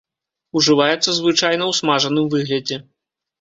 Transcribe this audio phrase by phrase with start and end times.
[0.61, 2.81] Ужываецца звычайна ў смажаным выглядзе.